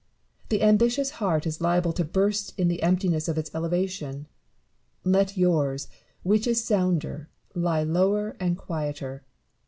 The 0.49 0.63
ambitious 0.63 1.11
heart 1.21 1.45
is 1.45 1.61
liable 1.61 1.93
to 1.93 2.03
burst 2.03 2.57
in 2.59 2.69
the 2.69 2.81
emptiness 2.81 3.27
of 3.27 3.37
its 3.37 3.53
elevation: 3.53 4.27
let 5.03 5.37
yours, 5.37 5.89
which 6.23 6.47
is 6.47 6.63
sounder, 6.63 7.29
lie 7.53 7.83
lower 7.83 8.35
and 8.39 8.57
quieter. 8.57 9.23